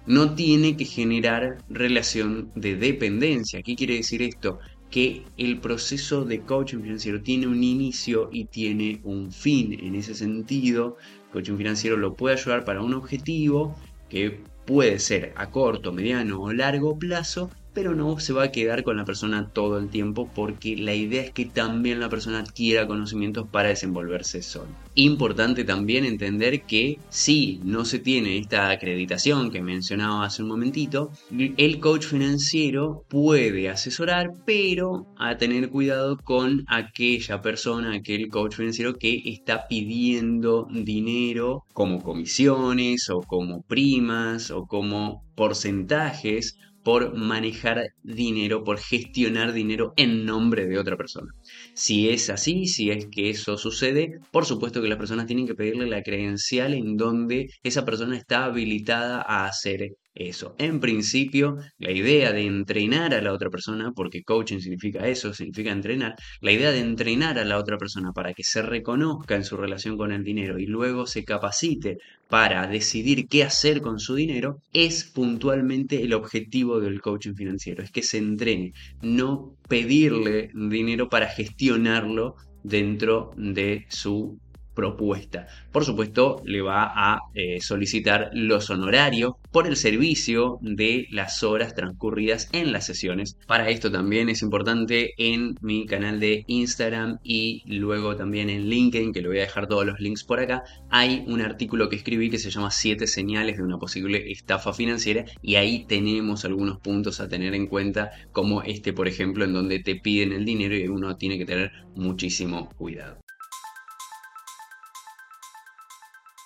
no 0.05 0.35
tiene 0.35 0.77
que 0.77 0.85
generar 0.85 1.59
relación 1.69 2.51
de 2.57 2.75
dependencia. 2.75 3.62
¿Qué 3.62 3.77
quiere 3.77 3.95
decir 3.95 4.21
esto? 4.23 4.59
Que 4.93 5.25
el 5.39 5.59
proceso 5.59 6.25
de 6.27 6.43
coaching 6.43 6.83
financiero 6.83 7.23
tiene 7.23 7.47
un 7.47 7.65
inicio 7.65 8.29
y 8.31 8.45
tiene 8.45 9.01
un 9.05 9.33
fin. 9.33 9.73
En 9.83 9.95
ese 9.95 10.15
sentido, 10.15 10.99
el 11.27 11.33
coaching 11.33 11.57
financiero 11.57 11.97
lo 11.97 12.15
puede 12.15 12.37
ayudar 12.37 12.65
para 12.65 12.83
un 12.83 12.93
objetivo 12.93 13.75
que 14.11 14.43
puede 14.67 14.99
ser 14.99 15.33
a 15.37 15.51
corto, 15.51 15.93
mediano 15.93 16.43
o 16.43 16.53
largo 16.53 16.99
plazo 16.99 17.51
pero 17.75 17.95
no 17.95 18.19
se 18.19 18.33
va 18.33 18.45
a 18.45 18.52
quedar 18.52 18.83
con 18.83 18.97
la 18.97 19.05
persona 19.05 19.49
todo 19.52 19.79
el 19.79 19.88
tiempo 19.88 20.31
porque 20.35 20.76
la 20.76 20.95
idea 20.95 21.23
es 21.23 21.31
que 21.31 21.47
también 21.47 22.00
la 22.00 22.09
persona 22.09 22.41
adquiera 22.41 22.87
conocimientos 22.87 23.49
para 23.49 23.69
desenvolverse 23.69 24.43
solo. 24.43 24.69
Importante 24.95 25.64
también 25.64 26.05
entender 26.05 26.62
que 26.62 26.99
si 27.09 27.61
no 27.64 27.85
se 27.85 27.99
tiene 27.99 28.38
esta 28.38 28.71
acreditación 28.71 29.50
que 29.50 29.62
mencionaba 29.62 30.25
hace 30.25 30.43
un 30.43 30.49
momentito, 30.49 31.11
el 31.31 31.81
coach 31.81 32.07
financiero 32.07 33.05
puede 33.09 33.69
asesorar, 33.69 34.33
pero 34.45 35.07
a 35.17 35.37
tener 35.37 35.71
cuidado 35.71 36.19
con 36.19 36.64
aquella 36.69 37.41
persona, 37.41 37.95
aquel 37.95 38.29
coach 38.29 38.57
financiero 38.57 38.95
que 38.95 39.23
está 39.25 39.67
pidiendo 39.67 40.69
dinero 40.71 41.64
como 41.73 42.02
comisiones 42.02 43.09
o 43.09 43.21
como 43.21 43.62
primas 43.62 44.50
o 44.50 44.67
como 44.67 45.25
porcentajes 45.35 46.59
por 46.83 47.17
manejar 47.17 47.95
dinero, 48.03 48.65
por 48.65 48.79
gestionar 48.79 49.53
dinero 49.53 49.93
en 49.97 50.25
nombre 50.25 50.67
de 50.67 50.79
otra 50.79 50.97
persona. 50.97 51.33
Si 51.75 52.09
es 52.09 52.31
así, 52.31 52.67
si 52.67 52.91
es 52.91 53.07
que 53.07 53.31
eso 53.31 53.57
sucede, 53.57 54.19
por 54.31 54.47
supuesto 54.47 54.83
que 54.83 54.89
las 54.89 54.99
personas 54.99 55.27
tienen 55.27 55.47
que 55.47 55.55
pedirle 55.55 55.87
la 55.87 56.03
credencial 56.03 56.75
en 56.75 56.97
donde 56.97 57.51
esa 57.62 57.85
persona 57.85 58.17
está 58.17 58.45
habilitada 58.45 59.23
a 59.23 59.47
hacer 59.47 59.97
eso. 60.14 60.54
En 60.59 60.81
principio, 60.81 61.57
la 61.78 61.90
idea 61.90 62.33
de 62.33 62.47
entrenar 62.47 63.14
a 63.14 63.23
la 63.23 63.33
otra 63.33 63.50
persona, 63.50 63.92
porque 63.92 64.23
coaching 64.23 64.59
significa 64.59 65.07
eso, 65.09 65.33
significa 65.33 65.73
entrenar, 65.73 66.16
la 66.40 66.52
idea 66.52 66.71
de 66.71 66.81
entrenar 66.81 67.38
a 67.38 67.45
la 67.45 67.59
otra 67.59 67.78
persona 67.78 68.12
para 68.12 68.35
que 68.35 68.42
se 68.42 68.62
reconozca 68.62 69.35
en 69.37 69.45
su 69.45 69.57
relación 69.57 69.97
con 69.97 70.12
el 70.12 70.25
dinero 70.25 70.59
y 70.59 70.66
luego 70.66 71.07
se 71.07 71.25
capacite 71.25 71.99
para 72.28 72.66
decidir 72.66 73.28
qué 73.28 73.45
hacer 73.45 73.81
con 73.81 73.99
su 73.99 74.14
dinero, 74.14 74.59
es 74.73 75.04
puntualmente 75.04 76.02
el 76.02 76.14
objetivo 76.14 76.81
del 76.81 77.00
coaching 77.00 77.35
financiero, 77.35 77.83
es 77.83 77.90
que 77.90 78.02
se 78.02 78.19
entrene, 78.19 78.73
no 79.02 79.54
pedirle 79.69 80.50
dinero 80.54 81.09
para 81.09 81.28
gestionarlo 81.28 82.37
dentro 82.62 83.33
de 83.37 83.87
su 83.88 84.38
propuesta. 84.75 85.47
Por 85.71 85.85
supuesto, 85.85 86.43
le 86.45 86.62
va 86.62 86.93
a 86.95 87.21
eh, 87.35 87.61
solicitar 87.61 88.31
los 88.33 88.71
honorarios 88.71 89.35
por 89.50 89.67
el 89.67 89.76
servicio 89.76 90.59
de 90.62 91.07
las 91.11 91.43
horas 91.43 91.75
transcurridas 91.75 92.49
en 92.52 92.73
las 92.73 92.87
sesiones. 92.87 93.37
Para 93.47 93.69
esto 93.69 93.91
también 93.91 94.29
es 94.29 94.43
importante 94.43 95.14
en 95.19 95.57
mi 95.61 95.87
canal 95.87 96.21
de 96.21 96.45
Instagram 96.47 97.19
y 97.23 97.62
luego 97.67 98.17
también 98.17 98.50
en 98.50 98.69
LinkedIn, 98.69 99.12
que 99.12 99.23
le 99.23 99.29
voy 99.29 99.38
a 99.38 99.43
dejar 99.43 99.67
todos 99.67 99.87
los 99.87 100.00
links 100.00 100.25
por 100.25 100.41
acá, 100.41 100.64
hay 100.91 101.25
un 101.26 101.41
artículo 101.41 101.88
que 101.88 101.97
escribí 101.97 102.31
que 102.31 102.38
se 102.38 102.50
llama 102.50 102.71
7 102.71 103.07
señales 103.07 103.57
de 103.57 103.62
una 103.62 103.79
posible 103.79 104.31
estafa 104.31 104.73
financiera 104.73 105.25
y 105.43 105.57
ahí 105.57 105.85
tenemos 105.87 106.45
algunos 106.45 106.79
puntos 106.79 107.21
a 107.21 107.29
tener 107.29 107.55
en 107.55 107.67
cuenta 107.67 108.11
como 108.33 108.62
este, 108.62 108.93
por 108.93 109.09
ejemplo, 109.09 109.45
en 109.45 109.52
donde 109.52 109.81
te 109.81 109.97
piden 109.97 110.33
el 110.33 110.45
dinero 110.45 110.76
y 110.76 110.88
uno 110.88 111.17
tiene 111.17 111.38
que 111.38 111.47
tener 111.47 111.73
muchísimo 111.95 112.71
cuidado. 112.76 113.22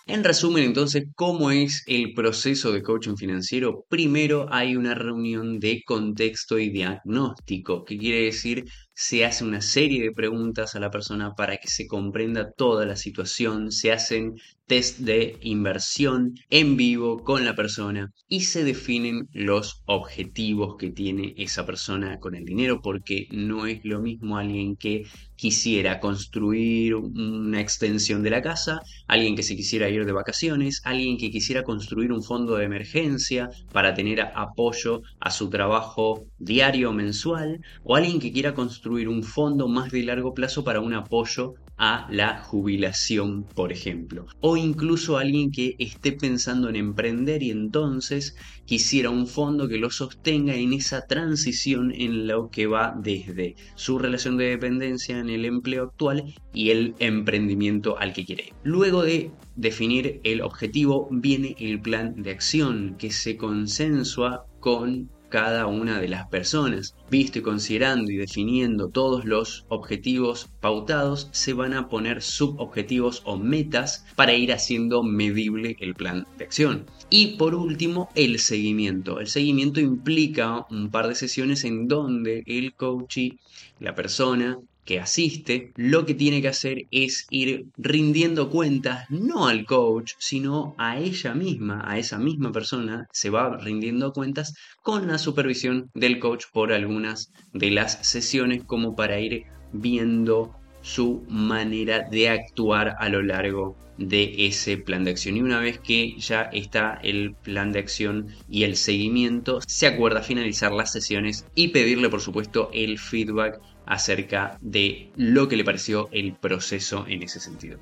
En 0.09 0.23
resumen, 0.23 0.63
entonces, 0.65 1.05
¿cómo 1.17 1.51
es 1.51 1.83
el 1.87 2.15
proceso 2.15 2.71
de 2.71 2.83
coaching 2.83 3.17
financiero? 3.17 3.85
Primero 3.89 4.47
hay 4.53 4.77
una 4.77 4.95
reunión 4.95 5.59
de 5.59 5.83
contexto 5.85 6.59
y 6.61 6.71
diagnóstico, 6.71 7.85
que 7.85 7.99
quiere 7.99 8.23
decir 8.23 8.65
se 8.95 9.25
hace 9.25 9.45
una 9.45 9.61
serie 9.61 10.03
de 10.03 10.13
preguntas 10.13 10.75
a 10.77 10.81
la 10.81 10.91
persona 10.91 11.35
para 11.35 11.57
que 11.57 11.69
se 11.69 11.89
comprenda 11.89 12.53
toda 12.53 12.87
la 12.87 12.95
situación, 12.97 13.73
se 13.73 13.91
hacen 13.93 14.37
test 14.67 14.99
de 14.99 15.39
inversión 15.43 16.35
en 16.51 16.77
vivo 16.77 17.23
con 17.23 17.45
la 17.45 17.55
persona 17.55 18.13
y 18.29 18.41
se 18.41 18.65
definen 18.65 19.29
los 19.33 19.83
objetivos 19.87 20.77
que 20.77 20.91
tiene 20.91 21.35
esa 21.37 21.65
persona 21.65 22.19
con 22.19 22.35
el 22.35 22.45
dinero, 22.45 22.81
porque 22.83 23.29
no 23.31 23.67
es 23.67 23.85
lo 23.85 24.01
mismo 24.01 24.37
alguien 24.37 24.77
que 24.77 25.05
quisiera 25.37 26.01
construir 26.01 26.95
una 26.95 27.61
extensión 27.61 28.23
de 28.23 28.31
la 28.31 28.43
casa, 28.43 28.81
alguien 29.07 29.37
que 29.37 29.43
se 29.43 29.55
quisiera 29.55 29.89
ir 29.89 30.05
de 30.05 30.13
vacaciones, 30.13 30.81
alguien 30.85 31.19
que 31.19 31.31
quisiera 31.31 31.63
construir 31.63 32.11
un 32.11 32.23
fondo 32.23 32.57
de 32.57 32.65
emergencia 32.65 33.51
para 33.73 33.95
tener 33.95 34.21
apoyo 34.21 35.03
a 35.21 35.31
su 35.31 35.49
trabajo 35.51 36.27
diario 36.39 36.91
o 36.91 36.93
mensual, 36.93 37.61
o 37.85 37.97
alguien 37.97 38.19
que 38.19 38.33
quiera 38.33 38.55
construir 38.55 39.09
un 39.09 39.23
fondo 39.23 39.69
más 39.69 39.91
de 39.91 40.03
largo 40.03 40.35
plazo 40.35 40.65
para 40.65 40.81
un 40.81 40.95
apoyo 40.95 41.55
a 41.79 42.07
la 42.11 42.39
jubilación, 42.39 43.45
por 43.55 43.73
ejemplo. 43.73 44.27
O 44.41 44.57
incluso 44.57 45.19
alguien 45.19 45.51
que 45.51 45.77
esté 45.79 46.13
pensando 46.13 46.69
en 46.69 46.77
emprender 46.77 47.43
y 47.43 47.51
entonces 47.51 48.37
quisiera 48.65 49.11
un 49.11 49.27
fondo 49.27 49.69
que 49.69 49.79
lo 49.79 49.91
sostenga 49.91 50.55
en 50.55 50.73
esa 50.73 51.07
transición 51.07 51.93
en 51.95 52.27
lo 52.27 52.51
que 52.51 52.67
va 52.67 52.95
desde 52.99 53.57
su 53.75 53.99
relación 53.99 54.37
de 54.37 54.47
dependencia 54.47 55.19
en 55.19 55.29
el 55.29 55.45
empleo 55.45 55.85
actual 55.85 56.35
y 56.53 56.71
el 56.71 56.95
emprendimiento 56.99 57.99
al 57.99 58.13
que 58.13 58.25
quiere. 58.25 58.53
Luego 58.63 59.03
de 59.03 59.31
definir 59.55 60.21
el 60.25 60.41
objetivo 60.41 61.09
viene 61.11 61.57
el 61.59 61.81
plan 61.81 62.23
de 62.23 62.31
acción 62.31 62.97
que 62.99 63.11
se 63.11 63.37
consensua 63.37 64.47
con 64.61 65.11
cada 65.29 65.67
una 65.67 66.01
de 66.01 66.09
las 66.09 66.29
personas. 66.29 66.95
Visto 67.11 67.39
y 67.39 67.43
considerando 67.43 68.11
y 68.11 68.17
definiendo 68.17 68.89
todos 68.89 69.25
los 69.25 69.65
objetivos 69.69 70.49
pautados, 70.61 71.29
se 71.33 71.53
van 71.53 71.73
a 71.73 71.89
poner 71.89 72.23
subobjetivos 72.23 73.23
o 73.25 73.37
metas 73.37 74.05
para 74.17 74.35
ir 74.35 74.53
haciendo 74.53 75.03
medible 75.03 75.77
el 75.81 75.95
plan 75.95 76.27
de 76.39 76.45
acción. 76.45 76.87
Y 77.11 77.37
por 77.37 77.55
último, 77.55 78.09
el 78.15 78.39
seguimiento. 78.39 79.21
El 79.21 79.29
seguimiento 79.29 79.81
implica 79.81 80.67
un 80.71 80.91
par 80.91 81.09
de 81.09 81.15
sesiones 81.15 81.65
en 81.65 81.89
donde 81.89 82.43
el 82.47 82.75
coach 82.75 83.19
y 83.19 83.39
la 83.81 83.95
persona 83.95 84.59
que 84.87 85.01
asiste, 85.01 85.73
lo 85.77 86.07
que 86.07 86.15
tiene 86.15 86.41
que 86.41 86.49
hacer 86.49 86.87
es 86.91 87.27
ir 87.29 87.67
rindiendo 87.77 88.49
cuentas 88.49 89.05
no 89.11 89.49
al 89.49 89.67
coach, 89.67 90.13
sino 90.19 90.75
a 90.79 90.99
ella 90.99 91.35
misma, 91.35 91.83
a 91.85 91.99
esa 91.99 92.19
misma 92.19 92.53
persona, 92.53 93.07
se 93.13 93.29
va 93.29 93.59
rindiendo 93.59 94.13
cuentas 94.13 94.55
con 94.83 95.09
la 95.09 95.19
supervisión 95.19 95.91
del 95.93 96.19
coach 96.19 96.45
por 96.53 96.73
algunas 96.73 97.31
de 97.53 97.71
las 97.73 98.07
sesiones 98.07 98.65
como 98.65 98.95
para 98.95 99.21
ir 99.21 99.45
viendo 99.73 100.57
su 100.87 101.25
manera 101.29 102.03
de 102.09 102.29
actuar 102.29 102.95
a 103.01 103.09
lo 103.09 103.21
largo 103.21 103.77
de 103.99 104.47
ese 104.47 104.77
plan 104.77 105.03
de 105.03 105.11
acción. 105.11 105.37
Y 105.37 105.43
una 105.43 105.59
vez 105.59 105.81
que 105.81 106.15
ya 106.17 106.43
está 106.43 107.01
el 107.03 107.35
plan 107.35 107.73
de 107.73 107.81
acción 107.81 108.29
y 108.49 108.63
el 108.63 108.77
seguimiento, 108.77 109.61
se 109.67 109.89
acuerda 109.89 110.23
finalizar 110.23 110.71
las 110.71 110.93
sesiones 110.93 111.45
y 111.57 111.69
pedirle 111.69 112.09
por 112.09 112.21
supuesto 112.21 112.71
el 112.73 113.01
feedback 113.01 113.61
acerca 113.85 114.59
de 114.61 115.11
lo 115.17 115.49
que 115.49 115.57
le 115.57 115.65
pareció 115.65 116.09
el 116.13 116.35
proceso 116.35 117.05
en 117.09 117.25
ese 117.25 117.41
sentido. 117.41 117.81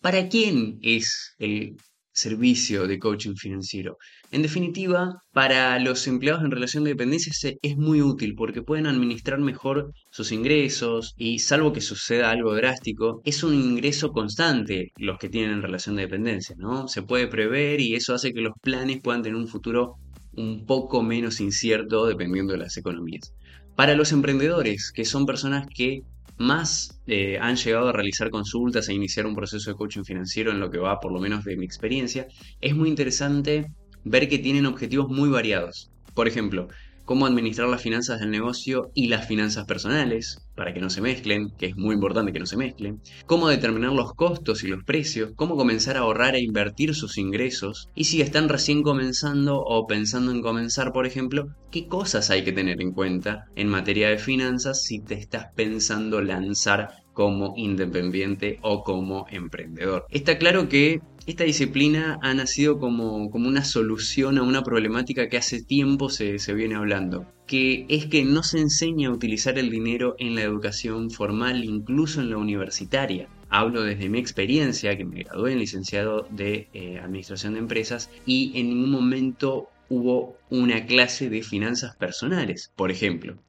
¿Para 0.00 0.28
quién 0.28 0.80
es 0.82 1.36
el 1.38 1.76
servicio 2.12 2.86
de 2.86 2.98
coaching 2.98 3.34
financiero? 3.34 3.96
En 4.30 4.42
definitiva, 4.42 5.14
para 5.32 5.78
los 5.78 6.06
empleados 6.06 6.44
en 6.44 6.50
relación 6.50 6.84
de 6.84 6.90
dependencia 6.90 7.32
es 7.62 7.76
muy 7.76 8.02
útil 8.02 8.34
porque 8.36 8.62
pueden 8.62 8.86
administrar 8.86 9.38
mejor 9.40 9.92
sus 10.10 10.32
ingresos 10.32 11.14
y 11.16 11.40
salvo 11.40 11.72
que 11.72 11.80
suceda 11.80 12.30
algo 12.30 12.54
drástico, 12.54 13.20
es 13.24 13.42
un 13.42 13.54
ingreso 13.54 14.12
constante 14.12 14.92
los 14.96 15.18
que 15.18 15.28
tienen 15.28 15.52
en 15.52 15.62
relación 15.62 15.96
de 15.96 16.02
dependencia, 16.02 16.54
¿no? 16.58 16.88
Se 16.88 17.02
puede 17.02 17.26
prever 17.26 17.80
y 17.80 17.94
eso 17.94 18.14
hace 18.14 18.32
que 18.32 18.40
los 18.40 18.54
planes 18.62 19.00
puedan 19.00 19.22
tener 19.22 19.36
un 19.36 19.48
futuro 19.48 19.96
un 20.32 20.64
poco 20.66 21.02
menos 21.02 21.40
incierto 21.40 22.06
dependiendo 22.06 22.52
de 22.52 22.60
las 22.60 22.76
economías. 22.76 23.32
Para 23.76 23.94
los 23.94 24.12
emprendedores, 24.12 24.92
que 24.92 25.04
son 25.04 25.26
personas 25.26 25.66
que 25.74 26.02
más 26.40 27.02
eh, 27.06 27.38
han 27.38 27.56
llegado 27.56 27.90
a 27.90 27.92
realizar 27.92 28.30
consultas 28.30 28.88
e 28.88 28.94
iniciar 28.94 29.26
un 29.26 29.34
proceso 29.34 29.70
de 29.70 29.76
coaching 29.76 30.04
financiero 30.04 30.50
en 30.50 30.58
lo 30.58 30.70
que 30.70 30.78
va, 30.78 30.98
por 30.98 31.12
lo 31.12 31.20
menos 31.20 31.44
de 31.44 31.54
mi 31.56 31.66
experiencia, 31.66 32.28
es 32.62 32.74
muy 32.74 32.88
interesante 32.88 33.70
ver 34.04 34.26
que 34.26 34.38
tienen 34.38 34.64
objetivos 34.64 35.10
muy 35.10 35.28
variados. 35.28 35.92
Por 36.14 36.26
ejemplo, 36.26 36.68
cómo 37.10 37.26
administrar 37.26 37.68
las 37.68 37.82
finanzas 37.82 38.20
del 38.20 38.30
negocio 38.30 38.92
y 38.94 39.08
las 39.08 39.26
finanzas 39.26 39.66
personales, 39.66 40.46
para 40.54 40.72
que 40.72 40.80
no 40.80 40.90
se 40.90 41.00
mezclen, 41.00 41.50
que 41.58 41.66
es 41.66 41.76
muy 41.76 41.96
importante 41.96 42.32
que 42.32 42.38
no 42.38 42.46
se 42.46 42.56
mezclen, 42.56 43.00
cómo 43.26 43.48
determinar 43.48 43.90
los 43.90 44.14
costos 44.14 44.62
y 44.62 44.68
los 44.68 44.84
precios, 44.84 45.32
cómo 45.34 45.56
comenzar 45.56 45.96
a 45.96 46.02
ahorrar 46.02 46.36
e 46.36 46.40
invertir 46.40 46.94
sus 46.94 47.18
ingresos, 47.18 47.88
y 47.96 48.04
si 48.04 48.20
están 48.20 48.48
recién 48.48 48.84
comenzando 48.84 49.60
o 49.60 49.88
pensando 49.88 50.30
en 50.30 50.40
comenzar, 50.40 50.92
por 50.92 51.04
ejemplo, 51.04 51.48
qué 51.72 51.88
cosas 51.88 52.30
hay 52.30 52.44
que 52.44 52.52
tener 52.52 52.80
en 52.80 52.92
cuenta 52.92 53.46
en 53.56 53.66
materia 53.66 54.08
de 54.08 54.18
finanzas 54.18 54.84
si 54.84 55.00
te 55.00 55.14
estás 55.14 55.48
pensando 55.56 56.22
lanzar 56.22 56.90
como 57.12 57.54
independiente 57.56 58.60
o 58.62 58.84
como 58.84 59.26
emprendedor. 59.30 60.06
Está 60.10 60.38
claro 60.38 60.68
que 60.68 61.00
esta 61.26 61.44
disciplina 61.44 62.18
ha 62.22 62.34
nacido 62.34 62.78
como, 62.78 63.30
como, 63.30 63.48
una 63.48 63.64
solución 63.64 64.38
a 64.38 64.42
una 64.42 64.62
problemática 64.62 65.28
que 65.28 65.36
hace 65.36 65.62
tiempo 65.62 66.08
se, 66.08 66.38
se, 66.38 66.54
viene 66.54 66.76
hablando, 66.76 67.26
que 67.46 67.86
es 67.88 68.06
que 68.06 68.24
no 68.24 68.42
se 68.42 68.60
enseña 68.60 69.08
a 69.08 69.12
utilizar 69.12 69.58
el 69.58 69.70
dinero 69.70 70.16
en 70.18 70.34
la 70.34 70.42
educación 70.42 71.10
formal, 71.10 71.64
incluso 71.64 72.20
en 72.20 72.30
la 72.30 72.38
universitaria. 72.38 73.28
Hablo 73.48 73.82
desde 73.82 74.08
mi 74.08 74.18
experiencia, 74.18 74.96
que 74.96 75.04
me 75.04 75.24
gradué 75.24 75.52
en 75.52 75.58
licenciado 75.58 76.26
de 76.30 76.68
eh, 76.72 76.98
Administración 76.98 77.54
de 77.54 77.60
Empresas, 77.60 78.10
y 78.24 78.52
en 78.54 78.68
ningún 78.68 78.90
momento 78.90 79.68
hubo 79.88 80.36
una 80.48 80.86
clase 80.86 81.28
de 81.28 81.42
finanzas 81.42 81.96
personales, 81.96 82.72
por 82.76 82.90
ejemplo. 82.90 83.42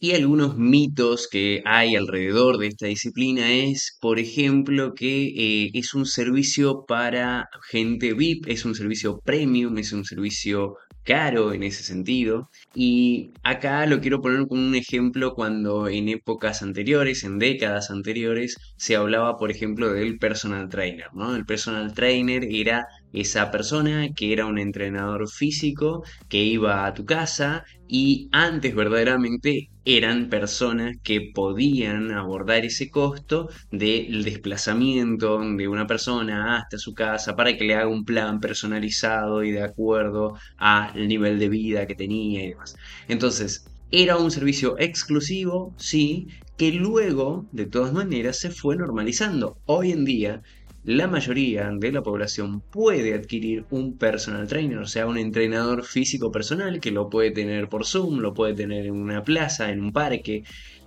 Y 0.00 0.12
algunos 0.12 0.56
mitos 0.56 1.26
que 1.28 1.60
hay 1.64 1.96
alrededor 1.96 2.58
de 2.58 2.68
esta 2.68 2.86
disciplina 2.86 3.50
es, 3.52 3.98
por 4.00 4.20
ejemplo, 4.20 4.94
que 4.94 5.26
eh, 5.26 5.70
es 5.74 5.92
un 5.92 6.06
servicio 6.06 6.84
para 6.86 7.48
gente 7.68 8.14
VIP, 8.14 8.46
es 8.46 8.64
un 8.64 8.76
servicio 8.76 9.18
premium, 9.24 9.76
es 9.78 9.92
un 9.92 10.04
servicio 10.04 10.76
caro 11.08 11.52
en 11.52 11.62
ese 11.62 11.82
sentido. 11.82 12.50
Y 12.74 13.32
acá 13.42 13.86
lo 13.86 14.00
quiero 14.00 14.20
poner 14.20 14.46
como 14.46 14.60
un 14.66 14.74
ejemplo 14.74 15.34
cuando 15.34 15.88
en 15.88 16.08
épocas 16.08 16.62
anteriores, 16.62 17.24
en 17.24 17.38
décadas 17.38 17.90
anteriores, 17.90 18.56
se 18.76 18.94
hablaba, 18.94 19.36
por 19.36 19.50
ejemplo, 19.50 19.92
del 19.92 20.18
personal 20.18 20.68
trainer, 20.68 21.08
¿no? 21.14 21.34
El 21.34 21.46
personal 21.46 21.94
trainer 21.94 22.44
era 22.44 22.86
esa 23.12 23.50
persona 23.50 24.08
que 24.14 24.32
era 24.32 24.46
un 24.46 24.58
entrenador 24.58 25.28
físico 25.30 26.04
que 26.28 26.42
iba 26.44 26.86
a 26.86 26.94
tu 26.94 27.04
casa 27.04 27.64
y 27.88 28.28
antes 28.32 28.74
verdaderamente 28.74 29.70
eran 29.96 30.28
personas 30.28 30.96
que 31.02 31.30
podían 31.34 32.10
abordar 32.10 32.64
ese 32.66 32.90
costo 32.90 33.48
del 33.70 34.22
desplazamiento 34.22 35.40
de 35.40 35.66
una 35.68 35.86
persona 35.86 36.58
hasta 36.58 36.76
su 36.78 36.92
casa 36.92 37.34
para 37.36 37.56
que 37.56 37.64
le 37.64 37.74
haga 37.74 37.88
un 37.88 38.04
plan 38.04 38.38
personalizado 38.40 39.42
y 39.44 39.50
de 39.50 39.62
acuerdo 39.62 40.34
al 40.58 41.08
nivel 41.08 41.38
de 41.38 41.48
vida 41.48 41.86
que 41.86 41.94
tenía 41.94 42.44
y 42.44 42.50
demás. 42.50 42.76
Entonces, 43.08 43.64
era 43.90 44.18
un 44.18 44.30
servicio 44.30 44.76
exclusivo, 44.78 45.74
sí, 45.78 46.26
que 46.58 46.72
luego, 46.72 47.46
de 47.52 47.66
todas 47.66 47.92
maneras, 47.94 48.38
se 48.38 48.50
fue 48.50 48.76
normalizando. 48.76 49.56
Hoy 49.64 49.92
en 49.92 50.04
día, 50.04 50.42
la 50.88 51.06
mayoría 51.06 51.70
de 51.70 51.92
la 51.92 52.02
población 52.02 52.62
puede 52.62 53.12
adquirir 53.12 53.66
un 53.68 53.98
personal 53.98 54.48
trainer, 54.48 54.78
o 54.78 54.86
sea, 54.86 55.06
un 55.06 55.18
entrenador 55.18 55.84
físico 55.84 56.32
personal 56.32 56.80
que 56.80 56.92
lo 56.92 57.10
puede 57.10 57.30
tener 57.30 57.68
por 57.68 57.84
Zoom, 57.84 58.20
lo 58.20 58.32
puede 58.32 58.54
tener 58.54 58.86
en 58.86 58.94
una 58.94 59.22
plaza, 59.22 59.70
en 59.70 59.82
un 59.82 59.92
parque. 59.92 60.44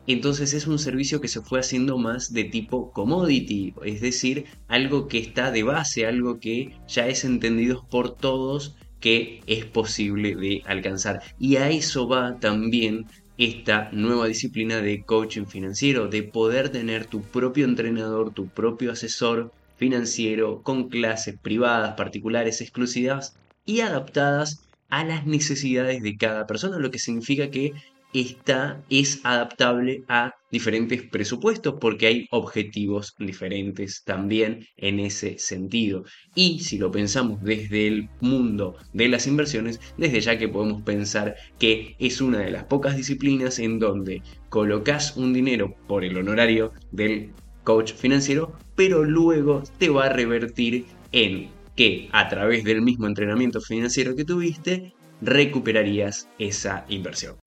Entonces 0.07 0.55
es 0.55 0.65
un 0.65 0.79
servicio 0.79 1.21
que 1.21 1.27
se 1.27 1.41
fue 1.41 1.59
haciendo 1.59 1.99
más 1.99 2.33
de 2.33 2.45
tipo 2.45 2.91
commodity, 2.91 3.75
es 3.85 4.01
decir, 4.01 4.45
algo 4.67 5.07
que 5.07 5.19
está 5.19 5.51
de 5.51 5.61
base, 5.61 6.07
algo 6.07 6.39
que 6.39 6.73
ya 6.87 7.07
es 7.07 7.23
entendido 7.23 7.85
por 7.87 8.17
todos 8.17 8.75
que 8.99 9.41
es 9.45 9.65
posible 9.65 10.35
de 10.35 10.63
alcanzar. 10.65 11.21
Y 11.37 11.57
a 11.57 11.69
eso 11.69 12.07
va 12.07 12.39
también 12.39 13.05
esta 13.37 13.91
nueva 13.91 14.25
disciplina 14.25 14.81
de 14.81 15.03
coaching 15.03 15.45
financiero, 15.45 16.07
de 16.07 16.23
poder 16.23 16.69
tener 16.69 17.05
tu 17.05 17.21
propio 17.21 17.65
entrenador, 17.65 18.33
tu 18.33 18.47
propio 18.47 18.93
asesor 18.93 19.51
financiero 19.81 20.61
con 20.61 20.89
clases 20.89 21.39
privadas, 21.41 21.95
particulares, 21.95 22.61
exclusivas 22.61 23.35
y 23.65 23.79
adaptadas 23.79 24.69
a 24.89 25.03
las 25.03 25.25
necesidades 25.25 26.03
de 26.03 26.17
cada 26.17 26.45
persona, 26.45 26.77
lo 26.77 26.91
que 26.91 26.99
significa 26.99 27.49
que 27.49 27.73
esta 28.13 28.83
es 28.91 29.21
adaptable 29.23 30.03
a 30.07 30.35
diferentes 30.51 31.01
presupuestos 31.01 31.75
porque 31.81 32.05
hay 32.05 32.27
objetivos 32.29 33.15
diferentes 33.17 34.03
también 34.03 34.67
en 34.77 34.99
ese 34.99 35.39
sentido. 35.39 36.03
Y 36.35 36.59
si 36.59 36.77
lo 36.77 36.91
pensamos 36.91 37.41
desde 37.41 37.87
el 37.87 38.09
mundo 38.19 38.75
de 38.93 39.07
las 39.07 39.25
inversiones, 39.25 39.79
desde 39.97 40.21
ya 40.21 40.37
que 40.37 40.47
podemos 40.47 40.83
pensar 40.83 41.35
que 41.57 41.95
es 41.97 42.21
una 42.21 42.37
de 42.37 42.51
las 42.51 42.65
pocas 42.65 42.95
disciplinas 42.95 43.57
en 43.57 43.79
donde 43.79 44.21
colocas 44.49 45.17
un 45.17 45.33
dinero 45.33 45.73
por 45.87 46.03
el 46.03 46.17
honorario 46.17 46.71
del 46.91 47.31
coach 47.63 47.93
financiero, 47.93 48.53
pero 48.75 49.03
luego 49.03 49.63
te 49.77 49.89
va 49.89 50.05
a 50.05 50.13
revertir 50.13 50.85
en 51.11 51.49
que 51.75 52.09
a 52.11 52.27
través 52.29 52.63
del 52.63 52.81
mismo 52.81 53.07
entrenamiento 53.07 53.61
financiero 53.61 54.15
que 54.15 54.25
tuviste, 54.25 54.93
recuperarías 55.21 56.27
esa 56.37 56.85
inversión. 56.89 57.37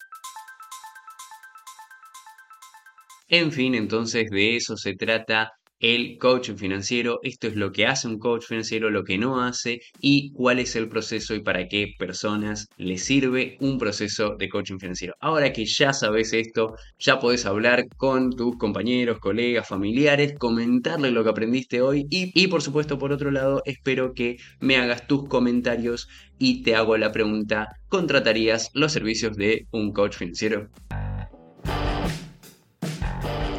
En 3.28 3.52
fin, 3.52 3.74
entonces 3.74 4.30
de 4.30 4.56
eso 4.56 4.76
se 4.76 4.94
trata 4.94 5.52
el 5.80 6.18
coaching 6.18 6.56
financiero. 6.56 7.20
Esto 7.22 7.46
es 7.46 7.56
lo 7.56 7.72
que 7.72 7.86
hace 7.86 8.08
un 8.08 8.18
coach 8.18 8.44
financiero, 8.46 8.90
lo 8.90 9.04
que 9.04 9.18
no 9.18 9.42
hace 9.42 9.80
y 10.00 10.32
cuál 10.32 10.58
es 10.58 10.76
el 10.76 10.88
proceso 10.88 11.34
y 11.34 11.42
para 11.42 11.68
qué 11.68 11.94
personas 11.98 12.68
le 12.76 12.98
sirve 12.98 13.56
un 13.60 13.78
proceso 13.78 14.36
de 14.38 14.48
coaching 14.48 14.78
financiero. 14.78 15.14
Ahora 15.20 15.52
que 15.52 15.64
ya 15.66 15.92
sabes 15.92 16.32
esto, 16.32 16.74
ya 16.98 17.18
podés 17.18 17.46
hablar 17.46 17.86
con 17.96 18.30
tus 18.30 18.56
compañeros, 18.56 19.18
colegas, 19.18 19.68
familiares, 19.68 20.34
comentarle 20.38 21.10
lo 21.10 21.24
que 21.24 21.30
aprendiste 21.30 21.80
hoy 21.82 22.06
y, 22.10 22.30
y 22.34 22.48
por 22.48 22.62
supuesto 22.62 22.98
por 22.98 23.12
otro 23.12 23.30
lado 23.30 23.62
espero 23.64 24.14
que 24.14 24.36
me 24.60 24.76
hagas 24.76 25.06
tus 25.06 25.28
comentarios 25.28 26.08
y 26.38 26.62
te 26.62 26.74
hago 26.74 26.96
la 26.96 27.12
pregunta, 27.12 27.68
¿contratarías 27.88 28.70
los 28.74 28.92
servicios 28.92 29.36
de 29.36 29.66
un 29.70 29.92
coach 29.92 30.16
financiero? 30.16 30.68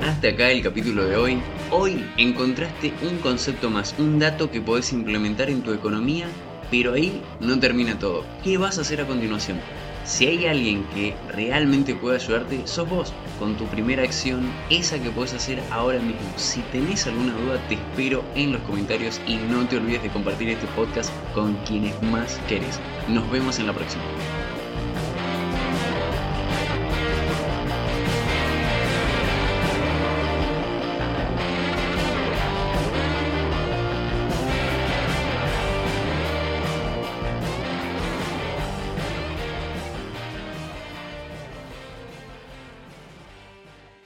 Hasta 0.01 0.27
acá 0.29 0.51
el 0.51 0.61
capítulo 0.61 1.05
de 1.05 1.15
hoy. 1.15 1.41
Hoy 1.71 2.05
encontraste 2.17 2.93
un 3.01 3.17
concepto 3.17 3.71
más, 3.71 3.95
un 3.97 4.19
dato 4.19 4.51
que 4.51 4.61
podés 4.61 4.93
implementar 4.93 5.49
en 5.49 5.63
tu 5.63 5.73
economía, 5.73 6.27
pero 6.69 6.93
ahí 6.93 7.23
no 7.39 7.59
termina 7.59 7.97
todo. 7.97 8.23
¿Qué 8.43 8.59
vas 8.59 8.77
a 8.77 8.81
hacer 8.81 9.01
a 9.01 9.07
continuación? 9.07 9.59
Si 10.03 10.27
hay 10.27 10.45
alguien 10.45 10.83
que 10.93 11.15
realmente 11.33 11.95
puede 11.95 12.17
ayudarte, 12.17 12.67
sos 12.67 12.87
vos, 12.87 13.13
con 13.39 13.57
tu 13.57 13.65
primera 13.65 14.03
acción, 14.03 14.45
esa 14.69 15.01
que 15.01 15.09
puedes 15.09 15.33
hacer 15.33 15.59
ahora 15.71 15.97
mismo. 15.97 16.21
Si 16.35 16.61
tenés 16.71 17.07
alguna 17.07 17.33
duda, 17.33 17.59
te 17.67 17.73
espero 17.73 18.23
en 18.35 18.51
los 18.51 18.61
comentarios 18.61 19.19
y 19.25 19.37
no 19.37 19.67
te 19.67 19.77
olvides 19.77 20.03
de 20.03 20.09
compartir 20.09 20.49
este 20.49 20.67
podcast 20.75 21.09
con 21.33 21.55
quienes 21.65 21.99
más 22.03 22.39
querés. 22.47 22.79
Nos 23.09 23.29
vemos 23.31 23.57
en 23.57 23.65
la 23.65 23.73
próxima. 23.73 24.03